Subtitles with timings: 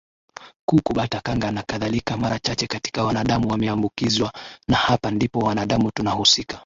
[0.65, 4.33] kuku bata kanga nakadhalika Mara chache hata wanadamu wameambukizwa
[4.67, 6.59] Na hapa ndipo wanadamu tunahusika